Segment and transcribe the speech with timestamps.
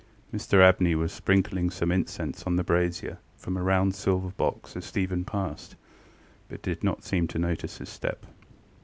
[0.33, 4.83] Mr Abney was sprinkling some incense on the brazier from a round silver box as
[4.83, 5.75] Stephen passed,
[6.49, 8.25] but did not seem to notice his step.